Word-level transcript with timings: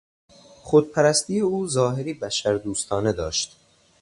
خود 0.63 0.91
پرستی 0.91 1.39
او 1.39 1.67
ظاهری 1.67 2.13
بشر 2.13 2.53
دوستانه 2.57 3.13
داشت. 3.13 3.57